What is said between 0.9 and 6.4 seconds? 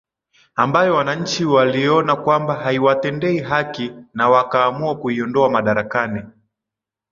wananchi waliona kwamba haiwatendei haki na wakaamua kuiondoa madarakani